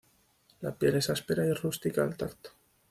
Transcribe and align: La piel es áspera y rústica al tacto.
La 0.61 0.71
piel 0.73 0.95
es 0.95 1.11
áspera 1.11 1.45
y 1.45 1.53
rústica 1.53 2.03
al 2.03 2.17
tacto. 2.17 2.49